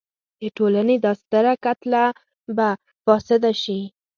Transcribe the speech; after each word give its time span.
د 0.39 0.41
ټولنې 0.57 0.95
دا 1.05 1.11
ستره 1.21 1.53
کتله 1.63 2.03
به 2.57 2.69
فاسده 3.03 3.51
شي. 3.61 3.79